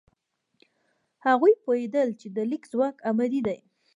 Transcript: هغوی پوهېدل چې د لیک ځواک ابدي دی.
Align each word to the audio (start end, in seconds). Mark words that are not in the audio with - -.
هغوی 1.25 1.53
پوهېدل 1.63 2.09
چې 2.19 2.27
د 2.35 2.37
لیک 2.51 2.63
ځواک 2.71 2.97
ابدي 3.09 3.41
دی. 3.47 3.59